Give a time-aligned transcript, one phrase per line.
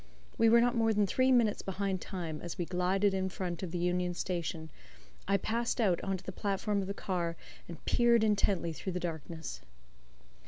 [0.35, 3.69] We were not more than three minutes behind time, as we glided in front of
[3.69, 4.71] the Union Station,
[5.27, 7.35] I passed out on to the platform of the car,
[7.67, 9.61] and peered intently through the darkness.